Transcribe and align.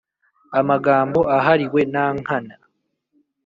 amagambo 0.59 1.19
ahariwe 1.37 1.81
nankana. 1.93 2.55